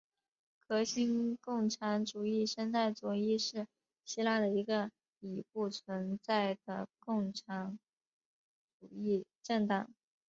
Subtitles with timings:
[0.65, 3.67] 革新共产主义生态左翼是
[4.03, 4.89] 希腊的一个
[5.19, 7.77] 已不存在的共产
[8.79, 9.91] 主义政党。